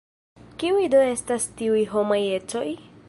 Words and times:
Kiuj 0.63 0.87
do 0.95 1.01
estas 1.09 1.45
tiuj 1.61 1.85
homaj 1.93 2.21
ecoj? 2.39 2.67